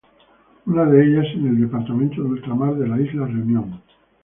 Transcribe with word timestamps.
Una 0.65 0.85
de 0.85 1.03
ellas 1.05 1.25
en 1.35 1.45
el 1.49 1.59
departamento 1.61 2.23
de 2.23 2.29
ultramar 2.29 2.73
de 2.75 2.87
la 2.87 2.99
Isla 2.99 3.27
Reunión. 3.27 3.81